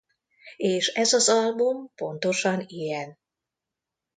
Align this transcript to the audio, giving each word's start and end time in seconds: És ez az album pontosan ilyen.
És 0.57 0.87
ez 0.87 1.13
az 1.13 1.29
album 1.29 1.91
pontosan 1.95 2.63
ilyen. 2.67 3.17